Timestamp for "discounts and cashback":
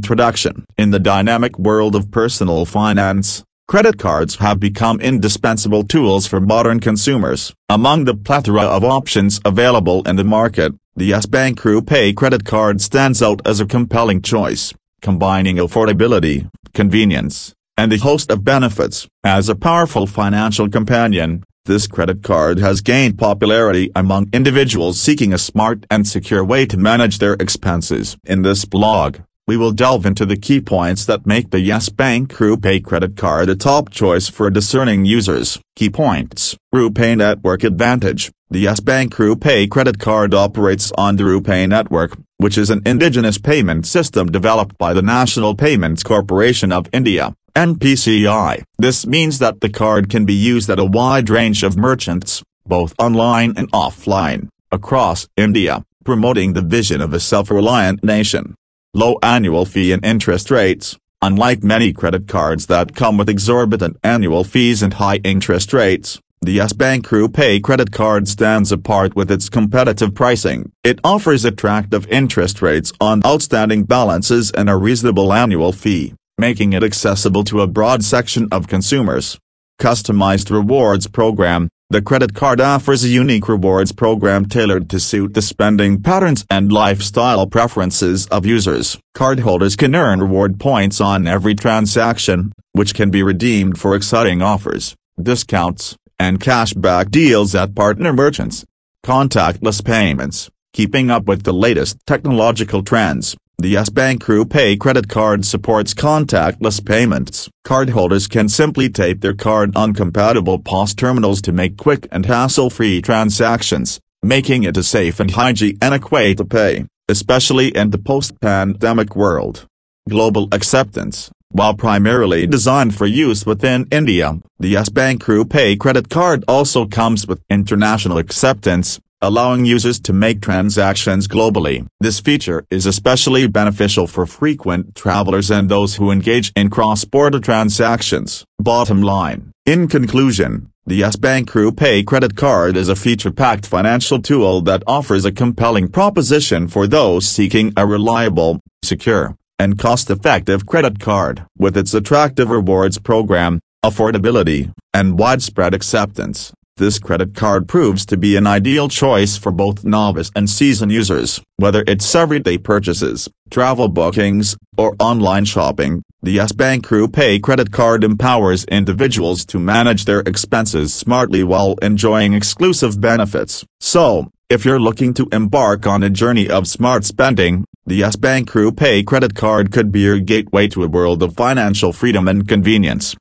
95.20-97.10